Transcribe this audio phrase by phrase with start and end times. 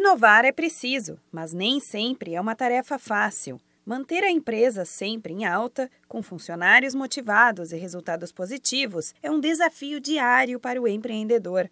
[0.00, 3.60] Inovar é preciso, mas nem sempre é uma tarefa fácil.
[3.84, 10.00] Manter a empresa sempre em alta, com funcionários motivados e resultados positivos, é um desafio
[10.00, 11.70] diário para o empreendedor.